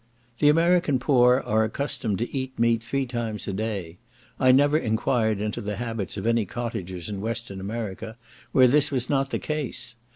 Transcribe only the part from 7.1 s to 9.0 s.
Western America, where this